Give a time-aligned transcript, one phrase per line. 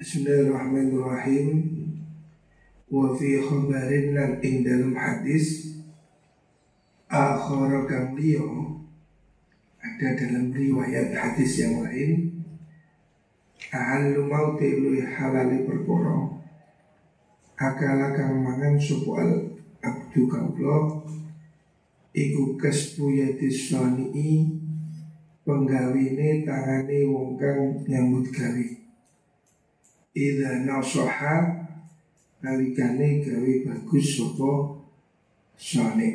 [0.00, 1.76] Bismillahirrahmanirrahim.
[2.88, 5.76] Wa fi khabarin lan ing dalam hadis
[7.04, 8.80] Akhara kang liyo
[9.76, 12.32] Ada dalam riwayat hadis yang lain
[13.68, 16.32] Ahallu mauti lui halali perkara
[17.60, 19.52] Akala kang mangan sopo al
[19.84, 21.04] abdu kaulo
[22.16, 24.48] Iku kasbu yadis soni'i
[25.44, 28.79] Penggawine tangane wong kang nyambut gawe
[30.10, 31.66] Ida nasoha
[32.42, 34.82] Nalikane gawe bagus sopo
[35.54, 36.10] Sone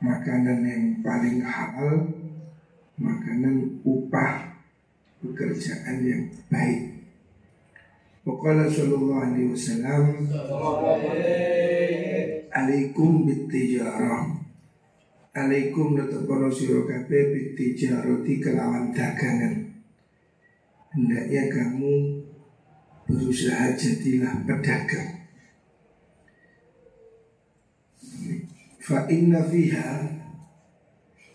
[0.00, 2.08] Makanan yang paling halal
[2.96, 4.48] Makanan upah
[5.20, 7.04] Pekerjaan yang baik.
[8.24, 10.24] Pokoknya sallallahu alaihi wasallam
[12.50, 14.32] Alaikum bitijarah.
[15.36, 19.70] Alaikum natakono siro kabeh bitijarati kelawan dagangan
[20.90, 21.94] hendaknya kamu
[23.06, 25.22] berusaha jadilah pedagang.
[28.80, 30.18] Fa inna fiha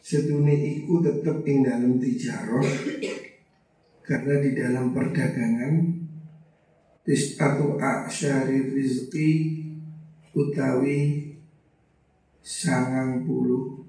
[0.04, 2.68] sedune iku tetep ing dalam tijarah
[4.06, 5.76] karena di dalam perdagangan
[7.02, 9.30] tis'atu a'syari rizki
[10.36, 11.32] utawi
[12.44, 13.88] sangang puluh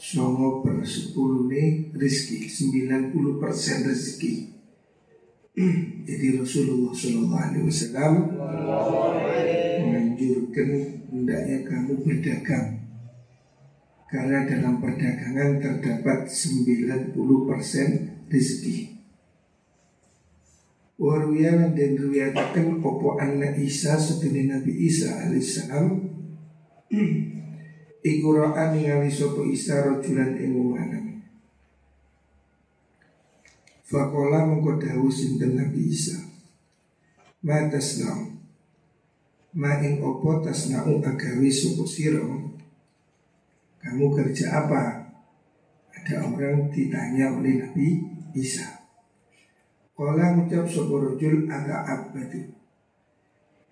[0.00, 4.49] songo per sepuluh nih rizki sembilan puluh persen rezeki
[6.06, 8.14] jadi Rasulullah Shallallahu Alaihi Wasallam
[9.82, 10.68] menganjurkan
[11.10, 12.80] hendaknya kamu berdagang
[14.10, 17.14] karena dalam perdagangan terdapat 90%
[18.26, 18.78] rezeki.
[21.00, 25.86] Waruya dan riwayatkan opo anak Isa sedini Nabi Isa alaihissalam
[28.00, 30.56] Iku ra'a ningali sopo Isa rojulan ing
[33.90, 36.14] Fakola mengkodawu sinten Nabi Isa.
[37.42, 38.38] Ma tasna'u.
[39.58, 42.22] Ma ing opo tasna'u agawi sopo siro
[43.82, 45.10] Kamu kerja apa?
[45.90, 47.98] Ada orang ditanya oleh Nabi
[48.38, 48.62] Isa.
[49.90, 52.46] Kola ngucap sopo rojul ata abadu?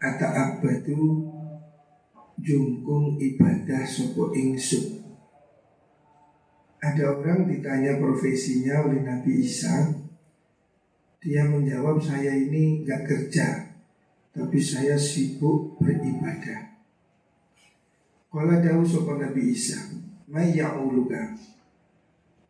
[0.03, 1.31] Ata abadu
[2.43, 4.99] Jungkung ibadah sopo ingsun.
[6.83, 10.08] Ada orang ditanya profesinya oleh Nabi Isa
[11.19, 13.75] dia menjawab saya ini nggak kerja
[14.31, 16.79] Tapi saya sibuk beribadah.
[18.31, 19.83] Kala dawu sopa Nabi Isa
[20.31, 21.35] Mai ya'uluka?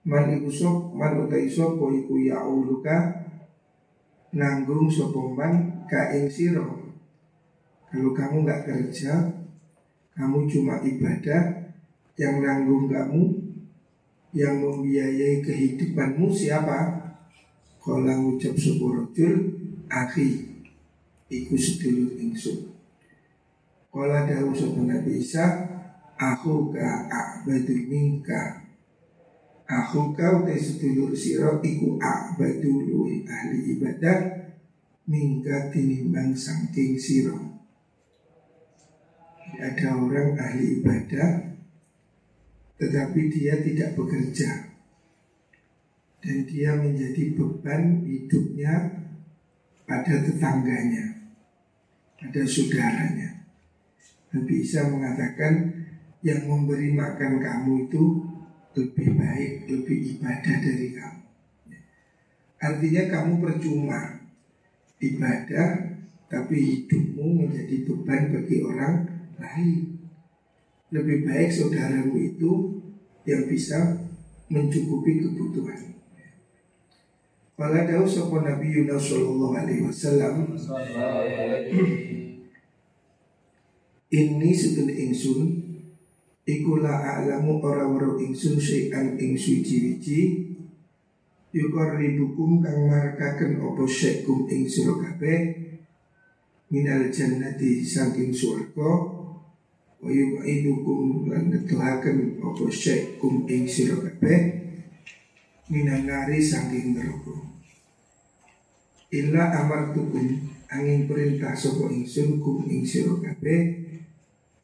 [0.04, 3.24] Man iku sop Man utai sopo iku ya'uluka?
[4.36, 6.92] Nanggung sopo man ka ing siro
[7.88, 9.32] Kalau kamu nggak kerja
[10.12, 11.72] Kamu cuma ibadah
[12.20, 13.22] Yang nanggung kamu
[14.36, 16.97] Yang membiayai kehidupanmu siapa?
[17.78, 19.34] Kala ngucap sebuah rojul
[19.86, 20.58] Akhi
[21.28, 22.74] Iku sedulur ingsun.
[23.92, 25.46] Kala dawu sebuah Nabi Isa
[26.18, 28.66] Aku ka a'badu minka.
[29.68, 34.48] Aku kau te sedulur siro Iku a'badu luwi ahli ibadah
[35.08, 37.36] Minka tinimbang sangking siro
[39.56, 41.56] Ada orang ahli ibadah
[42.80, 44.67] Tetapi dia tidak bekerja
[46.18, 48.74] dan dia menjadi beban hidupnya
[49.86, 51.30] pada tetangganya,
[52.18, 53.46] pada saudaranya.
[54.28, 55.72] Nabi Isa mengatakan
[56.20, 58.02] yang memberi makan kamu itu
[58.76, 61.22] lebih baik, lebih ibadah dari kamu.
[62.58, 64.18] Artinya kamu percuma
[64.98, 65.68] ibadah
[66.28, 68.94] tapi hidupmu menjadi beban bagi orang
[69.38, 69.96] lain.
[70.92, 72.52] Lebih baik saudaramu itu
[73.24, 73.96] yang bisa
[74.48, 75.97] mencukupi kebutuhan.
[77.58, 80.46] Kala dawu sapa Nabi Yunus sallallahu alaihi wasallam?
[84.14, 85.66] Ini sedun ingsun
[86.46, 90.54] Iku la a'lamu ora waro ingsun syai'an ing suci-wici
[91.50, 95.40] Yukor ribukum kang markaken opo syai'kum ing sura kabeh.
[96.70, 98.90] Minal jannati saking surga.
[99.98, 104.38] Wa yub'idukum lan netuhaken opo syai'kum ing sura kabeh.
[105.74, 107.47] Minan nari saking neraka
[109.08, 110.36] Illa amartukum
[110.68, 113.16] angin perintah sopo ingsun kum ing sira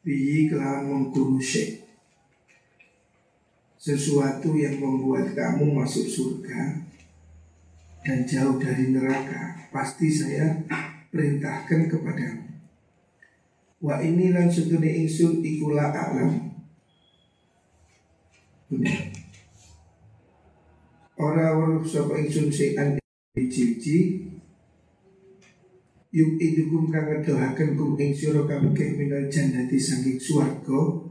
[0.05, 1.81] bihi kelawan mengkunu syek
[3.81, 6.77] sesuatu yang membuat kamu masuk surga
[8.05, 10.61] dan jauh dari neraka pasti saya
[11.09, 12.45] perintahkan kepadamu.
[13.81, 16.53] Wa ini lan sedune ingsun ikula alam.
[21.17, 22.97] Ora weruh sapa ingsun sean
[23.33, 23.77] biji
[26.15, 31.03] Yuk idukum kang ngedohaken kum ing sira kabeh minal jannati saking swarga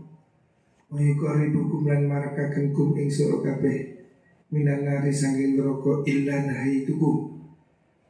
[0.88, 4.00] wa yuqarribukum lan marakaken kum ing sira kabeh
[4.48, 7.36] minan nari saking neraka illa nahaitukum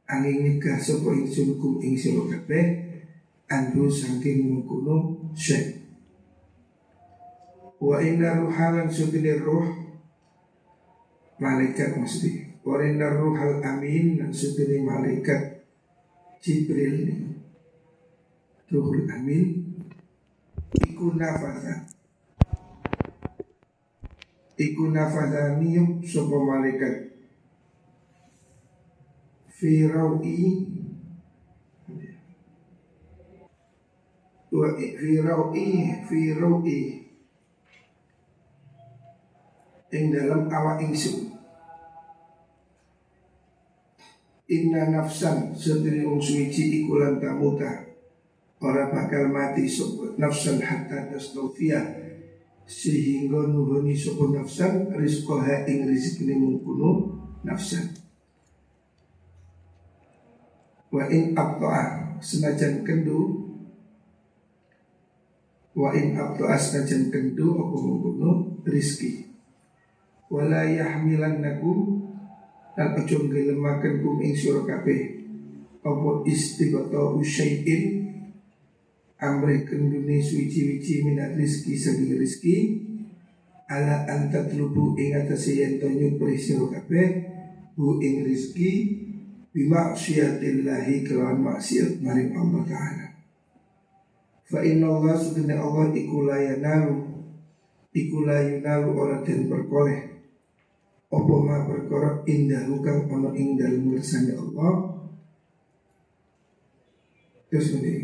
[0.06, 2.62] angin nikah sapa ingsun kum ing sira kabeh
[3.50, 5.82] andu saking mengkono syekh.
[7.82, 9.66] Wa inna ruhalan sudine ruh
[11.42, 15.53] malaikat mesti wa inna ruhal amin dan sudine malaikat
[16.44, 17.24] Jibril.
[18.68, 19.64] Ruhul Amin.
[20.76, 21.88] Iku nafasa
[24.60, 27.16] Iku nafasa niyuk Sopo malaikat.
[29.56, 30.68] Firawi
[34.52, 34.68] Wa
[36.04, 36.76] Firawi
[39.94, 41.33] Ing dalam awak ingsun
[44.44, 47.80] Inna nafsan sediri wong suci iku lan tamuta
[48.60, 51.80] ora bakal mati sapa nafsan hatta tasnufia
[52.68, 57.88] sehingga nuhuni sapa nafsan rizqaha ing rezekine mungkuno nafsan.
[60.92, 63.48] Wa in abta'a senajan kendu.
[65.72, 69.24] Wa in abta'a senajan kendu apa mungkuno rizki
[70.32, 71.93] wala yahmilannakum
[72.74, 75.22] dan ojo ngelemaken kum ing sira kabeh.
[75.86, 78.02] Apa istighata usyai'in?
[79.22, 82.56] Amre kendune suci-wici minat rizki saking rizki.
[83.70, 87.08] Ala anta tlubu ing atase yen to nyupri sira kabeh
[87.78, 89.00] bu ing rizki.
[89.54, 93.06] Bimaksiatillahi kelawan maksiat maring Allah Ta'ala.
[94.50, 97.14] Fa inna Allah subhanahu Allah iku layanalu
[97.94, 100.13] Iku layanalu orang dan berkoleh
[101.20, 104.98] apa ma perkara indah kang ana ing dalem ngersane Allah?
[107.48, 107.94] Terus ini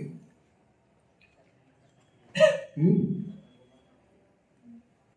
[2.79, 3.01] hmm?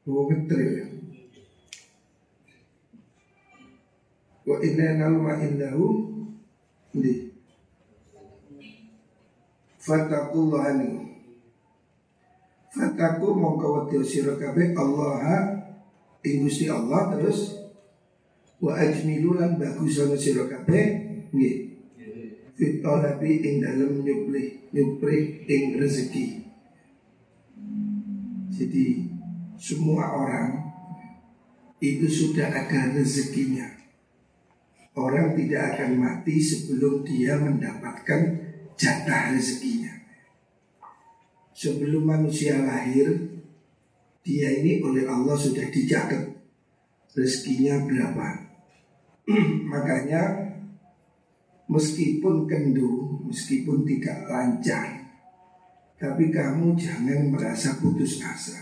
[0.09, 0.85] Oh betul ya?
[4.43, 6.11] Wa inna nalma indahu?
[6.93, 7.31] Ini
[9.83, 10.75] Fatakullah
[12.73, 15.61] Fataku mongko wati sira kabeh Allah
[16.25, 17.62] ing Allah terus
[18.63, 20.85] wa ajmilu lan bagus ana sira kabeh.
[21.35, 21.55] Nggih.
[22.55, 26.47] Fit talabi ing dalem nyupri nyupri ing rezeki.
[28.53, 28.85] Jadi
[29.59, 30.49] semua orang
[31.83, 33.67] itu sudah ada rezekinya.
[34.93, 38.21] Orang tidak akan mati sebelum dia mendapatkan
[38.77, 39.91] jatah rezekinya.
[41.51, 43.41] Sebelum manusia lahir
[44.21, 46.31] dia ini oleh Allah sudah dicatat.
[47.17, 48.42] Rezekinya berapa
[49.71, 50.51] Makanya
[51.71, 55.03] meskipun kendu, meskipun tidak lancar,
[55.95, 58.59] tapi kamu jangan merasa putus asa.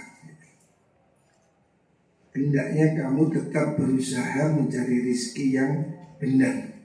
[2.32, 5.74] Hendaknya kamu tetap berusaha mencari rezeki yang
[6.16, 6.80] benar.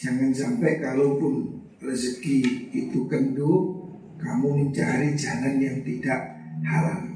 [0.00, 3.84] Jangan sampai kalaupun rezeki itu kendu,
[4.16, 7.14] kamu mencari jalan yang tidak halal.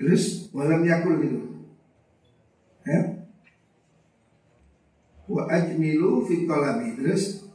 [0.00, 1.40] Terus malam yakul itu.
[2.88, 3.28] Ya,
[5.30, 6.98] wa ajmilu fi talabi.
[6.98, 7.46] Terus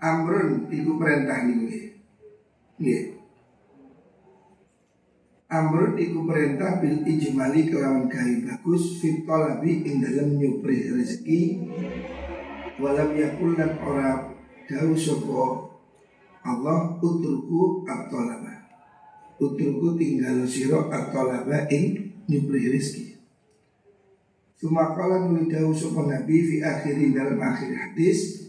[0.00, 1.68] amrun iku perintah niku
[2.80, 3.02] nggih
[5.52, 11.40] amrun iku perintah bil ijmali kelawan gawe bagus fi talabi ing dalem nyupri rezeki.
[12.80, 14.32] Walam yakul lan ora
[14.64, 15.68] dawu sapa
[16.40, 18.56] Allah utruku at-talaba.
[19.36, 23.09] Utruku tinggal sira at-talaba ing nyupri rezeki
[24.60, 28.40] Sumakala nulidahu sopan Nabi fi akhirin dalam akhir hadis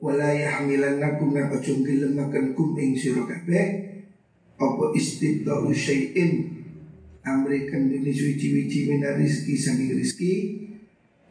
[0.00, 3.66] Wala yahmilannakum dan ojo ngilemakan kum ing sira kabeh
[4.56, 6.56] apa istibda'u syai'in?
[7.20, 10.32] Amrikan dini suci-wici minar rizki sangi rizki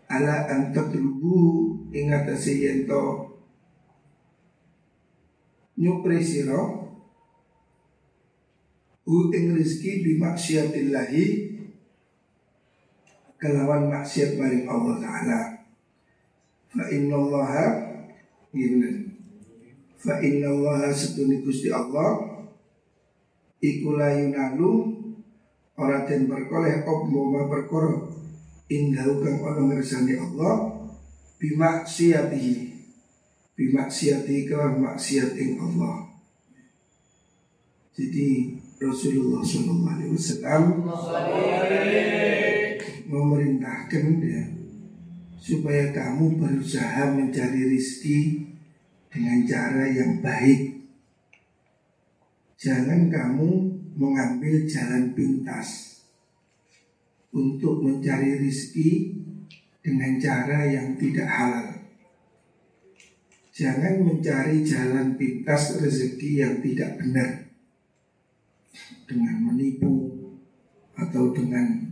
[0.05, 3.33] ala antatlubu ing atase yen to
[5.81, 6.61] nyupre sira
[9.09, 11.25] u ing rizki bimaksiatillahi
[13.39, 15.39] kelawan maksiat maring Allah Taala.
[16.69, 17.49] Fa inna Allah
[18.51, 19.09] gini.
[19.95, 22.19] Fa inna Allah setuni Gusti Allah
[23.59, 24.71] iku la yunalu
[25.79, 26.91] ora den berkoleh apa
[27.47, 28.07] perkara
[28.67, 30.75] indahu kang ana ngersani Allah
[31.39, 32.55] bimaksiatihi
[33.55, 36.07] bimaksiatihi kelawan maksiat ing Allah.
[37.95, 40.63] Jadi Rasulullah Sallallahu Alaihi Wasallam
[43.09, 44.43] memerintahkan ya
[45.41, 48.45] supaya kamu berusaha mencari rizki
[49.09, 50.77] dengan cara yang baik.
[52.59, 53.49] Jangan kamu
[53.97, 56.03] mengambil jalan pintas
[57.33, 59.15] untuk mencari rizki
[59.79, 61.67] dengan cara yang tidak halal.
[63.55, 67.49] Jangan mencari jalan pintas rezeki yang tidak benar
[69.03, 70.07] dengan menipu
[70.95, 71.89] atau dengan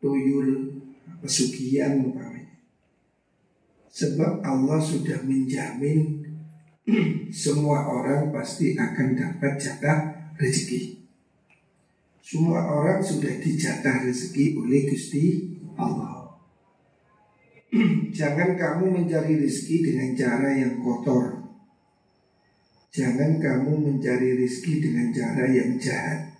[0.00, 0.72] tuyul
[1.22, 2.58] pesugihan umpamanya.
[3.92, 6.26] Sebab Allah sudah menjamin
[7.30, 9.98] semua orang pasti akan dapat jatah
[10.34, 10.98] rezeki.
[12.22, 15.24] Semua orang sudah dijatah rezeki oleh Gusti
[15.78, 16.34] Allah.
[18.18, 21.42] Jangan kamu mencari rezeki dengan cara yang kotor.
[22.92, 26.31] Jangan kamu mencari rezeki dengan cara yang jahat.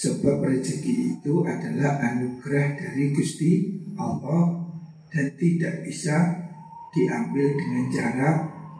[0.00, 4.64] Sebab rezeki itu adalah anugerah dari Gusti Allah
[5.12, 6.40] dan tidak bisa
[6.88, 8.30] diambil dengan cara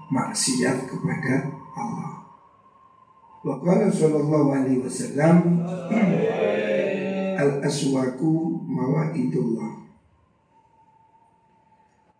[0.08, 1.44] maksiat kepada
[1.76, 2.24] Allah.
[3.44, 5.60] Waqala sallallahu alaihi wasallam
[7.40, 9.80] Al-aswaku mawaidullah.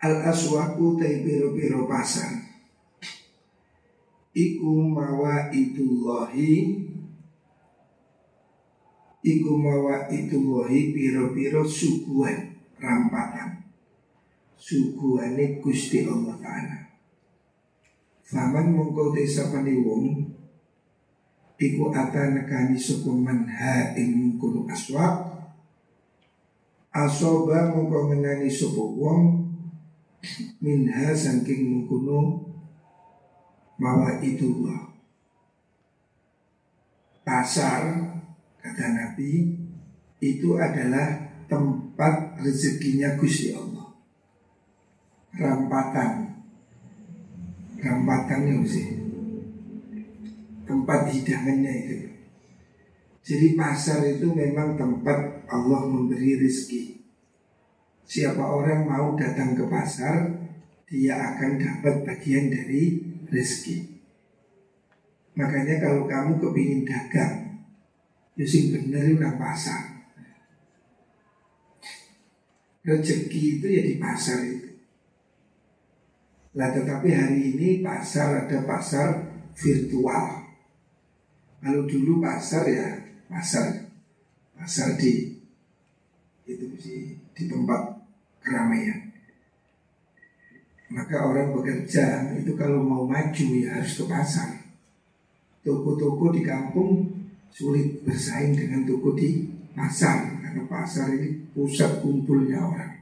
[0.00, 2.40] Al-aswaku tay biro-biro pasar.
[4.32, 6.52] Iku mawaidullahi
[9.20, 13.60] Iku mawaidullahi biro-biro suguhan rampatan
[14.60, 16.78] Suguhane Gusti Allah Ta'ala.
[18.24, 20.04] Faman mongko desa wong
[21.60, 25.28] Iku ata nekani suku manha ing mungkunu aswak
[26.88, 29.44] Asoba mongko ngenani suku wong
[30.64, 32.40] Minha saking mungkunu
[33.76, 34.88] Mawa itullah
[37.20, 38.09] Pasar
[38.70, 39.50] Kata Nabi
[40.22, 43.88] Itu adalah tempat rezekinya Gusti Allah.
[45.34, 46.38] Rampatan.
[47.80, 49.00] Rampatannya sih
[50.70, 51.98] tempat hidangannya itu.
[53.26, 57.02] Jadi pasar itu memang tempat Allah memberi rezeki.
[58.06, 60.30] Siapa orang mau datang ke pasar
[60.86, 63.98] dia akan dapat bagian dari rezeki.
[65.34, 67.49] Makanya kalau kamu kepingin dagang
[68.38, 70.06] ya sing bener itu pasar
[72.86, 74.70] rezeki itu ya di pasar itu
[76.50, 79.22] Nah tetapi hari ini pasar ada pasar
[79.54, 80.50] virtual.
[81.60, 82.88] Kalau dulu pasar ya
[83.30, 83.86] pasar
[84.58, 85.38] pasar di
[86.50, 88.02] itu di, di tempat
[88.42, 89.14] keramaian.
[90.90, 94.50] Maka orang bekerja itu kalau mau maju ya harus ke pasar.
[95.62, 97.09] Toko-toko di kampung
[97.50, 102.94] sulit bersaing dengan toko di pasar karena pasar ini pusat kumpulnya orang.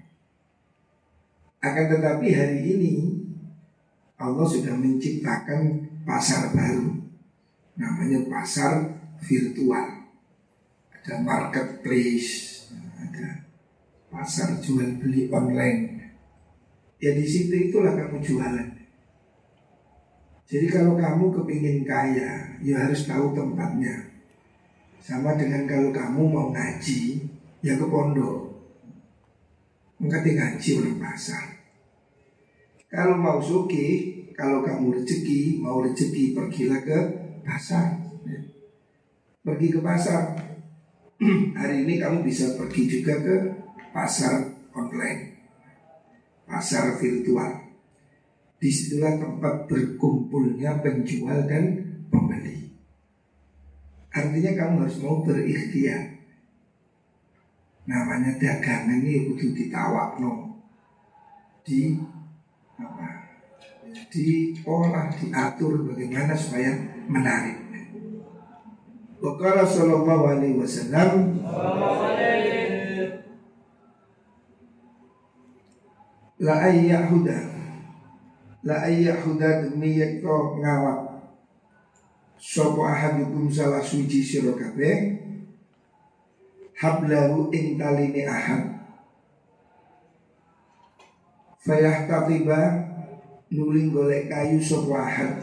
[1.58, 2.94] Akan tetapi hari ini
[4.18, 6.96] Allah sudah menciptakan pasar baru.
[7.78, 10.10] Namanya pasar virtual.
[10.90, 12.66] Ada marketplace
[12.98, 13.46] ada
[14.10, 16.10] pasar jual beli online.
[16.98, 18.68] Ya di situ itulah kamu jualan.
[20.48, 24.17] Jadi kalau kamu kepingin kaya ya harus tahu tempatnya
[25.02, 27.22] sama dengan kalau kamu mau ngaji
[27.64, 28.46] ya ke pondok
[29.98, 31.58] Mengkati ngaji orang pasar
[32.88, 36.98] kalau mau suki, kalau kamu rezeki, mau rezeki pergilah ke
[37.44, 38.00] pasar.
[39.44, 40.32] Pergi ke pasar.
[41.60, 43.36] Hari ini kamu bisa pergi juga ke
[43.92, 44.40] pasar
[44.72, 45.36] online,
[46.48, 47.68] pasar virtual.
[48.58, 51.64] Di situlah tempat berkumpulnya penjual dan
[52.08, 52.57] pembeli.
[54.08, 56.16] Artinya kamu harus mau berikhtiar.
[57.88, 60.60] Namanya dagangan ini butuh ditawak no.
[61.64, 61.96] Di
[62.76, 63.28] apa
[64.12, 66.72] diolah diatur bagaimana supaya
[67.08, 67.68] menarik.
[69.18, 71.42] Wakala sallallahu alaihi wasallam
[76.38, 77.38] La ayyahuda
[78.62, 81.17] La ayyahuda demi yakto ngawak
[82.38, 85.18] Sopo ahadukum salah suci sirokabe
[86.78, 88.62] Hablahu ing taline ahad.
[91.58, 92.70] Fayah tatiba
[93.50, 95.34] nuling golek kayu sapa ahad.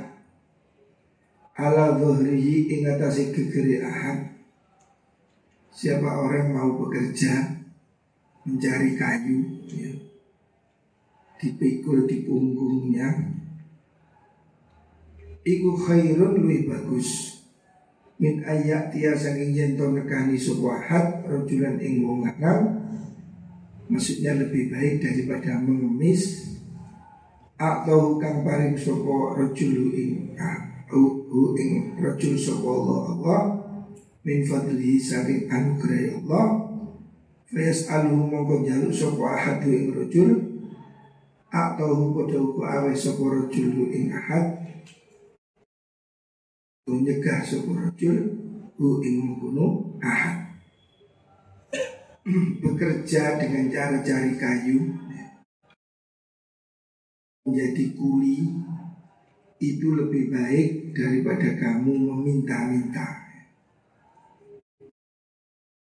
[1.59, 4.31] Ala dhuhrihi ing atase gegere ahad.
[5.75, 7.59] Siapa orang mau bekerja
[8.47, 9.91] mencari kayu ya,
[11.35, 13.34] dipikul di punggungnya
[15.45, 17.35] iku khairun luwih bagus.
[18.15, 22.23] Min ayat tia saking yen nekani sapa ahad rajulan ing wong
[23.85, 26.55] Maksudnya lebih baik daripada mengemis
[27.55, 30.33] Atau kang paring sopo rojulu ing
[30.89, 33.41] Hu ing rojul sopo Allah Allah
[34.25, 36.45] Min fadlihi saring anugerah Allah
[37.45, 40.31] Fayas alu mongko jaluk sopo ahadu ing rojul
[41.53, 44.65] Atau podo ku awe sopo rojulu ing ahad
[46.85, 48.17] Menyegah sopo rojul
[48.75, 50.45] Hu ing mengkuno ahad
[52.61, 55.05] bekerja dengan cara cari kayu
[57.45, 58.41] menjadi kuli
[59.61, 63.07] itu lebih baik daripada kamu meminta-minta.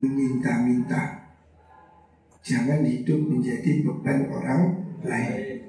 [0.05, 1.33] Meminta-minta.
[2.47, 4.63] Jangan hidup menjadi beban orang
[5.03, 5.67] lain.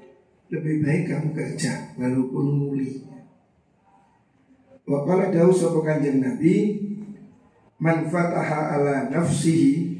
[0.53, 3.06] Lebih baik kamu kerja walaupun muli
[4.88, 6.79] Wakala dawu sapa kanjeng Nabi
[7.75, 10.00] man fataha ala nafsihi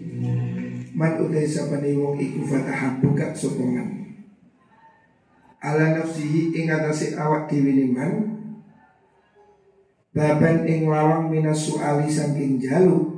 [0.96, 4.16] Man utai sapane wong iku fataha buka sokongan
[5.60, 8.40] Ala nafsihi ing atase awak dhewe man
[10.16, 13.12] Baban ing lawang minas suali saking jalu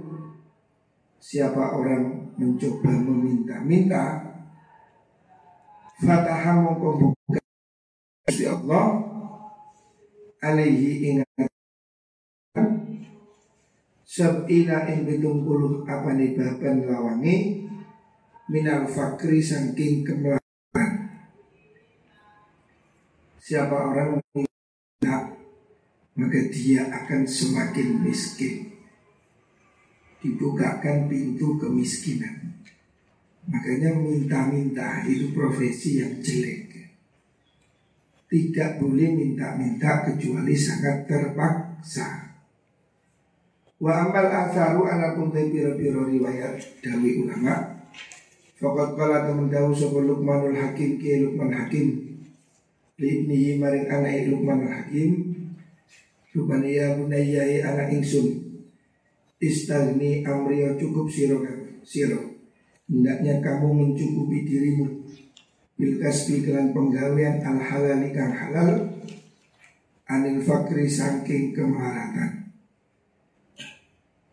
[1.21, 4.25] Siapa orang mencoba meminta-minta
[6.01, 7.39] Fataha mongko buka
[8.33, 9.05] Si Allah
[10.41, 11.48] Alaihi ingat
[14.19, 17.63] Sab'ina ing betung puluh apa nih baban lawangi
[18.51, 20.91] minal fakri saking kemelahan.
[23.39, 25.39] Siapa orang minta
[26.19, 28.67] maka dia akan semakin miskin.
[30.19, 32.59] Dibukakan pintu kemiskinan.
[33.47, 36.91] Makanya minta-minta itu profesi yang jelek.
[38.27, 42.18] Tidak boleh minta-minta kecuali sangat terpaksa.
[43.79, 47.79] Wa amal atharu anapun te piro-piro riwayat dawi ulama.
[48.59, 51.95] Fakat kala temen dawu sapa Luqmanul Hakim ke Luqman Hakim.
[52.99, 55.31] Libnihi maring anak Luqmanul Hakim
[56.35, 58.51] Luqman ya bunayya anak ingsun.
[59.39, 61.39] Istagni amriya cukup siro
[61.87, 62.35] siro
[62.91, 65.07] Hendaknya kamu mencukupi dirimu.
[65.79, 68.69] Bilkas kelan penggawean al halal halal.
[70.11, 72.38] Anil fakri saking kemaratan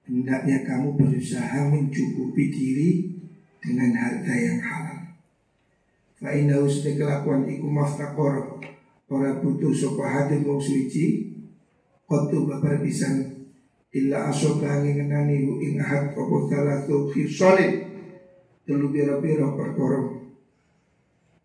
[0.07, 2.91] Hendaknya kamu berusaha mencukupi diri
[3.59, 5.19] dengan harta yang halal.
[6.23, 8.63] Fa inna usni kelakuan iku maftakor
[9.07, 11.35] Ora butuh sopa hadin wong suci.
[12.07, 13.37] Kotu babar pisan.
[13.95, 17.87] Illa asoka ngenani hu ing ahad Opo salatu khisolin
[18.67, 20.27] Telu biro-biro perkoro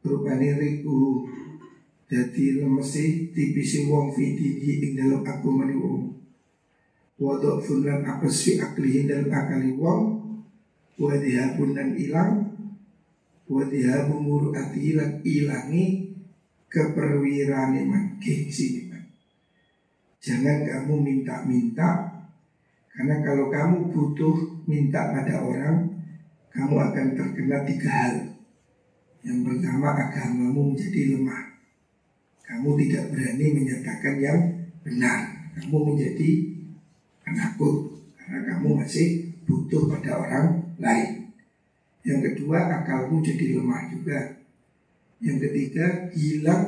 [0.03, 1.23] Rupani riku
[2.11, 6.20] Dadi lemesi tipisi wong fitihi ing dalam aku mani wong
[7.21, 10.25] Wadok fulan apes fi aklihi akali wong.
[10.97, 12.49] Wadihabun dan ilang.
[13.45, 16.09] Wadihabu muru'ati lan ilangi.
[16.71, 19.03] Keperwirane man Gengsi man
[20.23, 22.07] Jangan kamu minta-minta
[22.95, 25.91] Karena kalau kamu butuh minta pada orang
[26.47, 28.15] Kamu akan terkena tiga hal.
[29.23, 31.43] Yang pertama agamamu menjadi lemah.
[32.43, 34.39] Kamu tidak berani menyatakan yang
[34.83, 35.31] benar.
[35.55, 36.60] Kamu menjadi
[37.31, 41.33] penakut Karena kamu masih butuh pada orang lain.
[42.05, 44.19] Yang kedua akalmu jadi lemah juga.
[45.19, 46.65] Yang ketiga hilang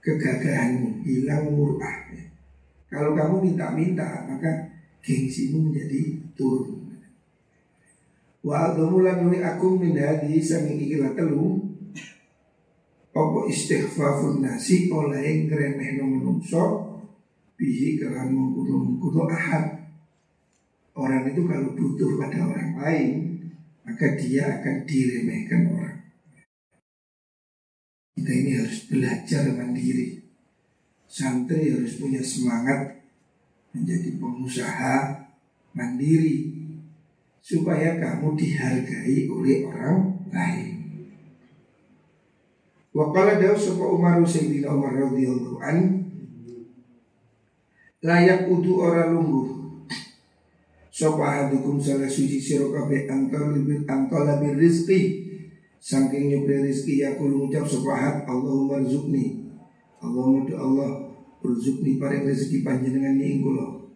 [0.00, 2.08] kegagahanmu, hilang murah.
[2.88, 4.70] Kalau kamu minta-minta maka
[5.04, 6.94] gengsimu menjadi turun.
[8.44, 11.64] Wa adamulan nuri aku min hadi sanging ikilah telu
[13.14, 16.83] Apa istighfafun nasi oleh ngremeh menungso
[17.54, 19.86] Bihi kelan mengkuno-mengkuno ahad.
[20.94, 23.10] Orang itu kalau butuh pada orang lain
[23.84, 25.98] Maka dia akan diremehkan orang.
[28.14, 30.22] Kita ini harus belajar mandiri.
[31.04, 33.04] Santri harus punya semangat
[33.74, 34.96] Menjadi pengusaha
[35.76, 36.54] mandiri
[37.44, 40.74] Supaya kamu dihargai oleh orang lain.
[42.94, 46.03] Wakala dawu sapa Umar Sayyidina Umar radhiyallahu an
[48.04, 49.64] layak udu ora lungguh
[50.94, 55.26] Sopa hadukum salah suci siro kabe antol lebih antol lebih rizki
[55.82, 59.50] Saking nyupri rizki ya kulu ngucap sopa had Allahumma rizukni
[59.98, 60.90] Allahumma do Allah
[61.42, 63.90] Rizukni paring rizki panjenengan ni ingkulo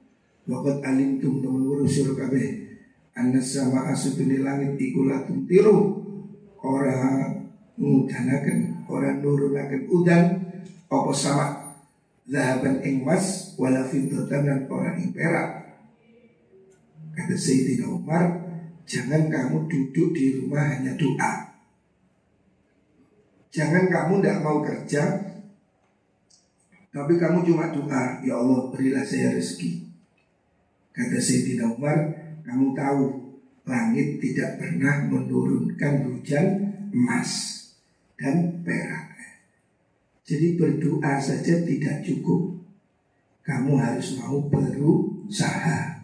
[0.51, 2.66] Wakat alim tum temen wuru siro kabe
[3.14, 6.03] Anas sama asutuni langit ikulatum tiru.
[6.62, 7.47] Orang
[7.79, 10.25] ngudanakan Orang nurunakan udan
[10.90, 11.47] Apa sama
[12.27, 15.51] Zahaban ing mas Wala dan orang ing perak.
[17.11, 18.47] Kata Sayyidina Umar
[18.88, 21.53] Jangan kamu duduk di rumah hanya doa.
[23.53, 25.03] Jangan kamu tidak mau kerja
[26.88, 29.90] Tapi kamu cuma doa Ya Allah berilah saya rezeki.
[30.94, 31.99] Kata Sayyidina Umar
[32.47, 33.03] Kamu tahu
[33.66, 36.47] Langit tidak pernah menurunkan hujan
[36.94, 37.31] emas
[38.14, 39.18] Dan perak.
[40.23, 42.58] Jadi berdoa saja tidak cukup
[43.49, 45.99] Kamu harus mau berusaha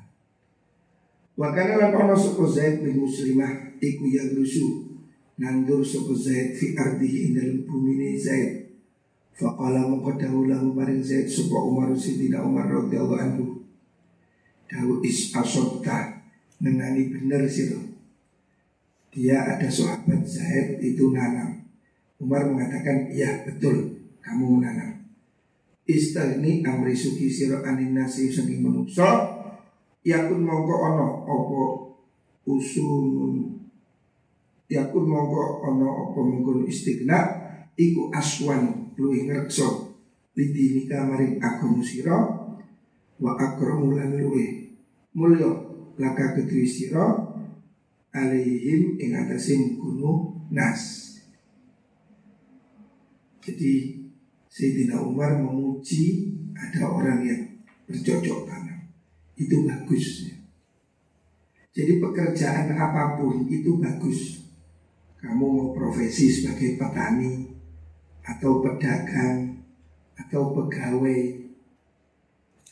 [1.34, 4.86] Wakana lan ono sapa Zaid bin Muslimah iku yang rusu
[5.34, 8.70] nandur sapa Zaid fi ardihi ing dalem bumine Zaid.
[9.34, 13.66] Faqala maqadahu lahu maring Zaid sapa Umar Sidina Umar radhiyallahu anhu.
[14.70, 16.22] Dawu is asabta
[16.62, 17.74] menani bener sih
[19.10, 21.66] Dia ada sahabat Zaid itu nanam.
[22.22, 24.93] Umar mengatakan, iya betul, kamu menanam.
[25.84, 29.04] Istalni amri suki siro anin nasi saking menungso
[30.00, 31.60] yakun mongko ono opo
[32.48, 33.52] usun
[34.72, 37.20] yakun mongko ono opo mengkono istighna
[37.76, 39.94] iku aswan luwih ngrekso
[40.34, 42.16] lidinika maring agama sira.
[43.14, 44.74] Wa akramu lan luwih
[45.14, 45.50] mulya
[45.98, 47.30] laka kedue sira.
[48.14, 49.58] Alaihim ing atase
[50.54, 50.82] nas.
[53.42, 54.00] Jadi
[54.46, 55.34] Sayyidina Umar
[55.84, 57.44] memuji ada orang yang
[57.84, 58.88] bercocok tanam
[59.36, 60.32] itu bagus.
[61.76, 64.48] Jadi pekerjaan apa pun itu bagus.
[65.20, 67.52] Kamu mau profesi sebagai petani
[68.24, 69.60] atau pedagang
[70.16, 71.22] atau pegawai,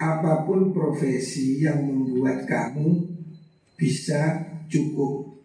[0.01, 3.13] apa pun profesi yang membuat kamu
[3.77, 4.41] bisa
[4.73, 5.37] cukup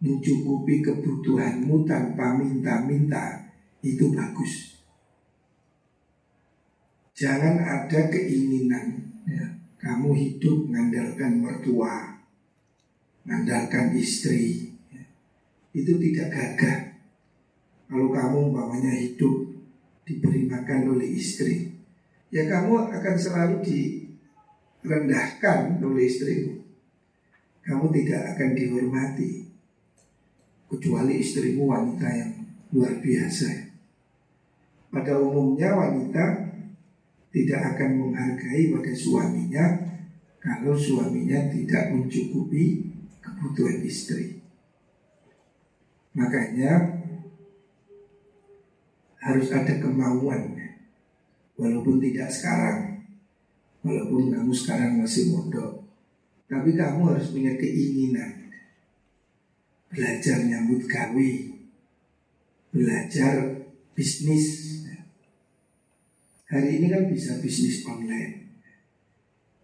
[0.00, 3.44] mencukupi kebutuhanmu tanpa minta-minta
[3.84, 4.73] itu bagus.
[7.14, 9.46] Jangan ada keinginan ya,
[9.78, 12.18] kamu hidup mengandalkan mertua,
[13.22, 15.04] mengandalkan istri, ya.
[15.70, 16.78] itu tidak gagah.
[17.86, 19.46] Kalau kamu umpamanya hidup
[20.02, 21.70] diberi makan oleh istri,
[22.34, 23.62] ya kamu akan selalu
[24.82, 26.66] direndahkan oleh istrimu.
[27.62, 29.54] Kamu tidak akan dihormati
[30.66, 32.42] kecuali istrimu wanita yang
[32.74, 33.70] luar biasa.
[34.90, 36.43] Pada umumnya wanita
[37.34, 39.66] tidak akan menghargai pada suaminya
[40.38, 44.38] kalau suaminya tidak mencukupi kebutuhan istri.
[46.14, 47.02] Makanya
[49.18, 50.54] harus ada kemauan
[51.58, 53.02] walaupun tidak sekarang
[53.80, 55.80] walaupun kamu sekarang masih mondok
[56.44, 58.52] tapi kamu harus punya keinginan
[59.88, 61.30] belajar nyambut gawe
[62.68, 63.64] belajar
[63.96, 64.73] bisnis
[66.44, 68.52] Hari ini kan bisa bisnis online.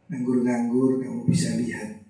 [0.09, 2.03] Nganggur-nganggur kamu bisa lihat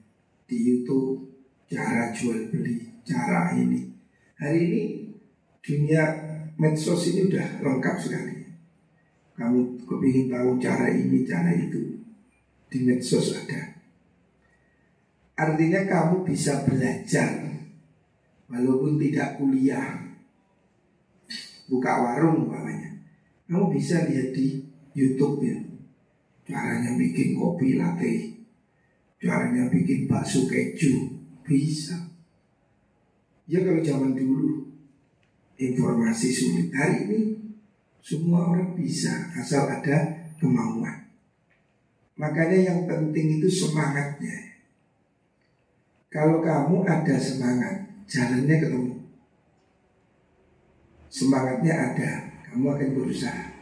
[0.46, 1.26] Di Youtube
[1.66, 3.90] Cara jual beli Cara ini.
[4.38, 4.82] Hari ini
[5.58, 6.06] dunia
[6.54, 8.46] medsos ini udah lengkap sekali.
[9.34, 11.98] Kamu kepingin tahu cara ini, cara itu.
[12.70, 13.74] Di medsos ada.
[15.34, 17.50] Artinya kamu bisa belajar
[18.46, 19.98] Walaupun tidak kuliah.
[21.66, 22.89] Buka warung umpamanya
[23.50, 24.62] Kamu bisa lihat di
[24.94, 25.58] YouTube ya.
[26.46, 28.38] Caranya bikin kopi latte.
[29.18, 31.18] Caranya bikin bakso keju.
[31.42, 31.98] Bisa.
[33.50, 34.70] Ya kalau zaman dulu
[35.58, 36.70] Informasi sulit.
[36.72, 37.20] Hari ini
[38.00, 41.10] semua orang bisa Asal ada kemauan.
[42.16, 44.62] Makanya yang penting itu semangatnya.
[46.06, 48.94] Kalau kamu ada semangat Jalannya ketemu.
[51.10, 53.60] Semangatnya ada Kamu akan berusaha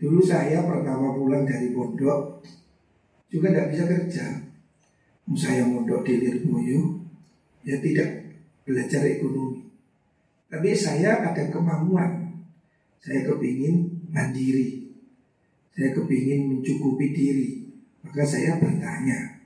[0.00, 2.40] Dulu saya pertama pulang dari pondok
[3.30, 4.26] juga tidak bisa kerja.
[5.36, 7.04] Saya mondok di Lirboyo,
[7.62, 8.34] ya tidak
[8.66, 9.70] belajar ekonomi.
[10.50, 12.42] Tapi saya ada kemampuan.
[12.98, 14.90] Saya kepingin mandiri.
[15.70, 17.50] Saya kepingin mencukupi diri.
[18.02, 19.38] Maka saya bertanya.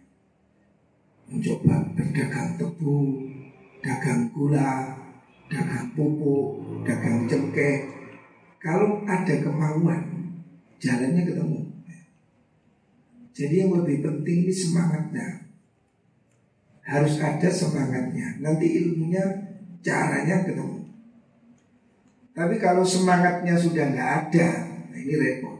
[1.28, 3.20] Mencoba berdagang tepung,
[3.84, 4.96] dagang gula,
[5.54, 7.86] dagang pupuk, dagang cengkeh.
[8.58, 10.02] Kalau ada kemauan,
[10.82, 11.60] jalannya ketemu.
[13.34, 15.46] Jadi yang lebih penting ini semangatnya.
[16.86, 18.38] Harus ada semangatnya.
[18.42, 19.22] Nanti ilmunya
[19.82, 20.86] caranya ketemu.
[22.34, 24.48] Tapi kalau semangatnya sudah nggak ada,
[24.90, 25.58] nah ini repot.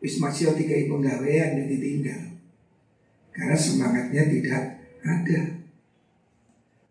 [0.00, 2.22] Wis masih tiga penggawean yang ditinggal.
[3.32, 4.62] Karena semangatnya tidak
[5.00, 5.61] ada.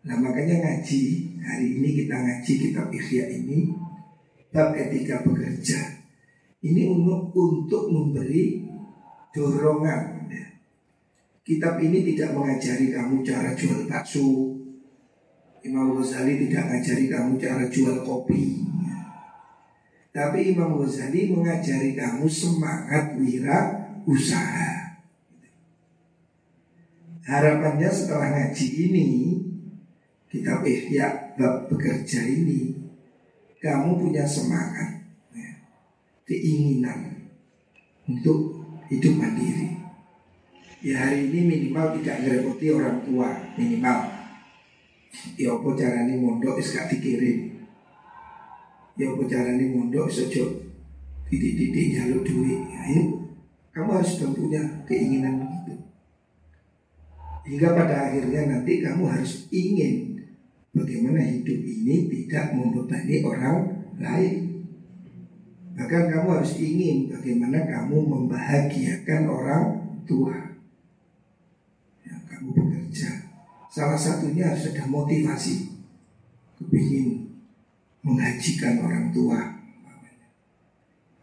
[0.02, 1.02] Nah makanya ngaji
[1.42, 3.70] Hari ini kita ngaji kitab Ikhya ini
[4.52, 6.02] Bab etika bekerja
[6.62, 8.62] ini untuk untuk memberi
[9.34, 10.46] dorongan ya.
[11.42, 14.54] Kitab ini tidak mengajari kamu cara jual bakso.
[15.66, 18.62] Imam Ghazali tidak mengajari kamu cara jual kopi.
[20.14, 25.02] Tapi Imam Ghazali mengajari kamu semangat wira usaha.
[27.26, 29.08] Harapannya setelah ngaji ini,
[30.32, 32.72] kitab Ihya bab bekerja ini,
[33.60, 35.04] kamu punya semangat,
[35.36, 35.50] ya,
[36.24, 37.28] keinginan
[38.08, 39.76] untuk hidup mandiri.
[40.82, 43.98] Ya hari ini minimal tidak ngerepoti orang tua minimal.
[45.38, 47.54] Ya apa caranya mondok is gak dikirim.
[48.98, 50.48] Ya apa caranya mondok sejak
[51.30, 52.60] titik-titik jalur duit.
[52.66, 53.02] Ya, ini
[53.70, 55.74] kamu harus punya keinginan begitu.
[57.46, 60.11] Hingga pada akhirnya nanti kamu harus ingin
[60.72, 63.56] bagaimana hidup ini tidak membebani orang
[64.00, 64.34] lain.
[65.72, 69.64] Bahkan kamu harus ingin bagaimana kamu membahagiakan orang
[70.04, 70.52] tua
[72.28, 73.30] kamu bekerja.
[73.72, 75.70] Salah satunya harus ada motivasi.
[76.60, 77.30] Kepingin
[78.04, 79.38] menghajikan orang tua.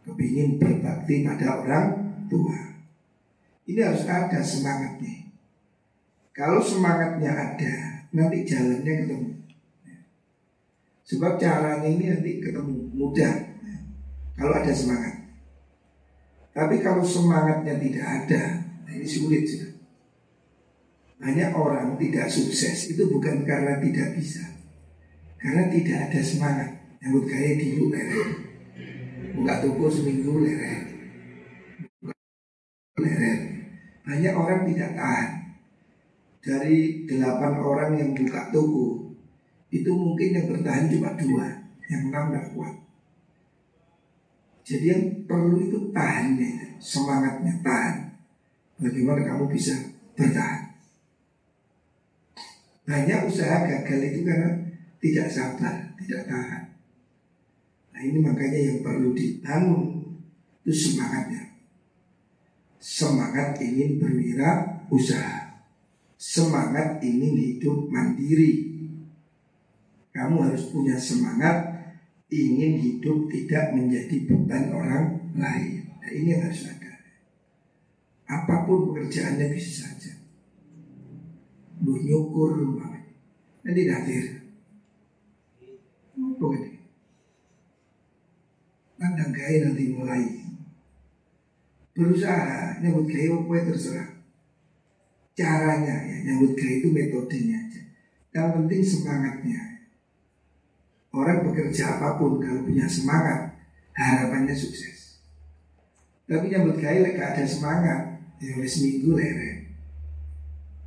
[0.02, 1.86] Kepingin berbakti pada orang
[2.26, 2.58] tua.
[3.70, 5.30] Ini harus ada semangatnya.
[6.34, 9.30] Kalau semangatnya ada Nanti jalannya ketemu
[11.10, 13.34] Sebab caranya ini nanti ketemu mudah.
[14.38, 15.26] Kalau ada semangat.
[16.54, 18.42] Tapi kalau semangatnya tidak ada
[18.82, 19.70] nah Ini sulit sih
[21.20, 24.40] banyak orang tidak sukses itu bukan karena tidak bisa.
[25.36, 26.70] Karena tidak ada semangat.
[27.00, 28.28] Yang gaya di leren
[29.32, 30.80] Buka toko seminggu leren
[33.00, 33.40] Leren
[34.04, 35.30] Banyak orang tidak tahan.
[36.40, 38.99] Dari delapan orang yang buka toko
[39.70, 41.46] Itu mungkin yang bertahan cuma dua
[41.86, 42.74] Yang enam tidak kuat
[44.66, 47.96] Jadi yang perlu itu tahan ya, Semangatnya tahan
[48.82, 49.74] Bagaimana kamu bisa
[50.18, 50.70] bertahan
[52.90, 54.50] banyak usaha gagal itu karena
[54.98, 56.62] tidak sabar, tidak tahan.
[57.94, 60.18] Nah ini makanya yang perlu dibangun
[60.66, 61.54] itu semangatnya.
[62.82, 65.62] Semangat ingin berwira usaha.
[66.18, 68.69] Semangat ingin hidup mandiri.
[70.20, 71.80] Kamu harus punya semangat
[72.28, 75.88] ingin hidup tidak menjadi beban orang lain.
[75.96, 76.92] Nah ini yang harus ada.
[78.28, 80.12] Apa pun pekerjaannya bisa saja.
[81.80, 82.60] Bu nyukur
[83.64, 84.44] nanti datir
[86.36, 86.72] pokoknya
[89.00, 90.24] nandang gaya nanti mulai.
[91.96, 94.10] Berusaha nyambut gaya apa terserah.
[95.32, 97.80] Caranya ya nyambut gaya itu metodenya aja.
[98.36, 99.69] Yang penting semangatnya
[101.10, 103.58] orang bekerja apa pun kalau punya semangat
[103.94, 105.18] harapannya sukses.
[106.30, 109.74] Tapi nyambut gaya lek ada semangat ya oleh seminggu lere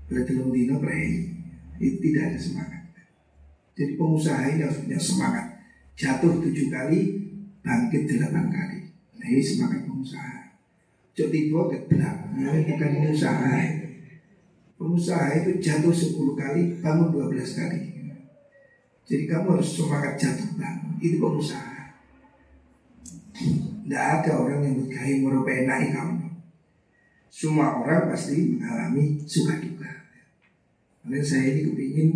[0.08, 1.36] Bertelung dino prei
[1.84, 2.84] Itu tidak ada semangat.
[3.76, 5.46] Jadi pengusaha ini harus punya semangat.
[6.00, 7.00] Jatuh tujuh kali
[7.64, 8.80] Bangkit delapan kali.
[9.20, 10.56] Nah ini semangat pengusaha.
[11.12, 12.16] Cok tiba keblak.
[12.40, 13.56] Nah bukan pengusaha.
[14.80, 17.92] Pengusaha itu jatuh sepuluh kali Bangun dua belas kali
[19.04, 21.72] Jadi kamu harus semangat jatuh bangun Itu pengusaha
[23.84, 26.32] tidak ada orang yang bergaya merupakan kamu
[27.28, 29.94] Semua orang pasti mengalami suka duka
[31.04, 32.10] karena saya ini kepingin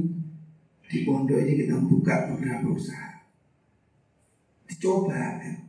[0.87, 3.19] di pondok ini kita buka beberapa usaha.
[4.63, 5.59] Dicoba ya.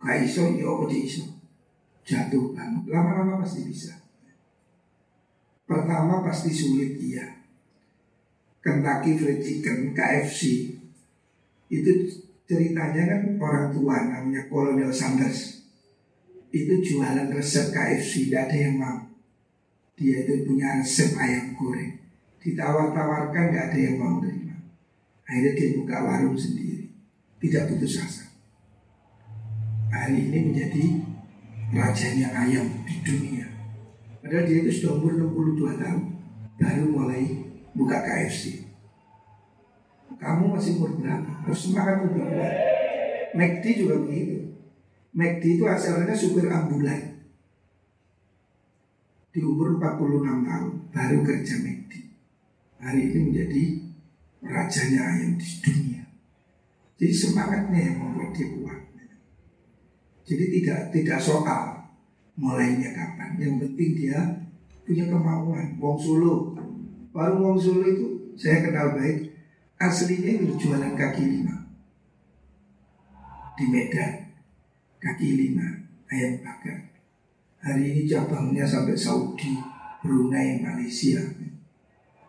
[0.00, 1.24] Kayak iso ya apa di iso.
[2.08, 2.88] Jatuh banget.
[2.88, 3.92] Lama-lama pasti bisa.
[5.68, 7.35] Pertama pasti sulit iya.
[8.66, 10.74] Kentucky Fried Chicken KFC
[11.70, 11.92] itu
[12.50, 15.62] ceritanya kan orang tua namanya Colonel Sanders
[16.50, 18.98] itu jualan resep KFC tidak ada yang mau
[19.94, 22.06] dia itu punya resep ayam goreng
[22.46, 24.54] ditawar-tawarkan nggak ada yang mau terima.
[25.26, 26.86] Akhirnya dia buka warung sendiri,
[27.42, 28.30] tidak putus asa.
[29.90, 30.84] Hari ini menjadi
[31.74, 33.50] rajanya ayam di dunia.
[34.22, 35.18] Padahal dia itu sudah umur
[35.58, 36.02] 62 tahun,
[36.62, 37.45] baru mulai
[37.76, 38.64] buka KFC.
[40.16, 41.28] Kamu masih umur berapa?
[41.44, 42.54] Harus semangat lebih kuat.
[43.36, 44.56] McD juga begitu.
[45.12, 47.20] McD itu asalnya supir ambulan.
[49.28, 51.92] Di umur 46 tahun baru kerja McD
[52.80, 53.64] hari ini menjadi
[54.46, 56.02] rajanya ayam di dunia.
[56.96, 58.80] Jadi semangatnya yang membuat dia kuat.
[60.26, 61.92] Jadi tidak tidak soal
[62.38, 63.36] mulainya kapan.
[63.42, 64.18] Yang penting dia
[64.86, 65.76] punya kemauan.
[65.82, 66.45] Wong Solo,
[67.16, 69.32] warung Wong Solo itu saya kenal baik.
[69.80, 71.56] Aslinya itu jualan kaki lima
[73.56, 74.36] di Medan.
[75.00, 75.64] Kaki lima
[76.12, 76.92] ayam bakar.
[77.64, 79.56] Hari ini cabangnya sampai Saudi,
[80.04, 81.24] Brunei, Malaysia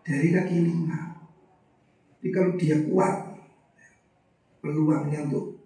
[0.04, 1.20] dari kaki lima.
[2.18, 3.14] Jadi kalau dia kuat,
[4.64, 5.56] peluangnya untuk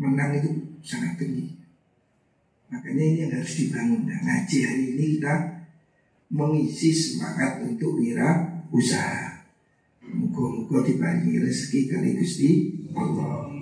[0.00, 0.50] menang itu
[0.82, 1.60] sangat tinggi.
[2.72, 4.08] Makanya ini yang harus dibangun.
[4.08, 5.34] Nah, ngaji hari ini kita
[6.32, 9.44] mengisi semangat untuk wira usaha.
[10.02, 12.48] Muka-muka dibarengi rezeki kali Gusti
[12.96, 13.61] Allah.